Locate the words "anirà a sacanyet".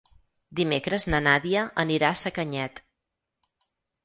1.85-2.83